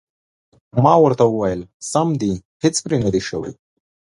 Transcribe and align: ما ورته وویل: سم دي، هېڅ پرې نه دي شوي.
ما 0.83 0.93
ورته 1.03 1.23
وویل: 1.27 1.61
سم 1.91 2.07
دي، 2.21 2.33
هېڅ 2.63 2.75
پرې 2.85 2.97
نه 3.03 3.09
دي 3.13 3.21
شوي. 3.29 3.51